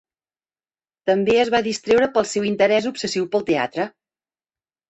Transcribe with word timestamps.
També 1.09 1.35
es 1.41 1.51
va 1.57 1.61
distreure 1.67 2.09
pel 2.17 2.27
seu 2.31 2.47
interès 2.53 2.91
obsessiu 2.93 3.31
pel 3.37 3.47
teatre. 3.51 3.87